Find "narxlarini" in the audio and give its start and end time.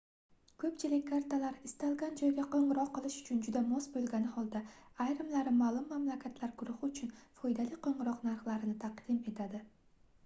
8.33-8.77